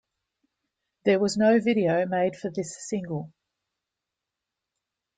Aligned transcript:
There 1.05 1.19
was 1.19 1.37
no 1.37 1.59
video 1.59 2.07
made 2.07 2.35
for 2.35 2.49
this 2.49 2.75
single. 2.89 3.31